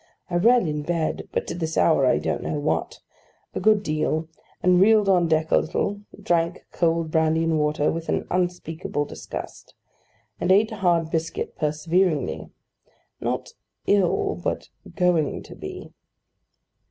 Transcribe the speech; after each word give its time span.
I 0.31 0.37
read 0.37 0.65
in 0.67 0.81
bed 0.81 1.29
(but 1.31 1.45
to 1.45 1.53
this 1.53 1.77
hour 1.77 2.07
I 2.07 2.17
don't 2.17 2.41
know 2.41 2.57
what) 2.59 3.01
a 3.53 3.59
good 3.59 3.83
deal; 3.83 4.29
and 4.63 4.81
reeled 4.81 5.07
on 5.07 5.27
deck 5.27 5.51
a 5.51 5.57
little; 5.57 6.01
drank 6.19 6.65
cold 6.71 7.11
brandy 7.11 7.43
and 7.43 7.59
water 7.59 7.91
with 7.91 8.09
an 8.09 8.25
unspeakable 8.31 9.05
disgust, 9.05 9.75
and 10.39 10.51
ate 10.51 10.71
hard 10.71 11.11
biscuit 11.11 11.55
perseveringly: 11.55 12.49
not 13.19 13.53
ill, 13.85 14.39
but 14.43 14.69
going 14.95 15.43
to 15.43 15.53
be. 15.53 15.93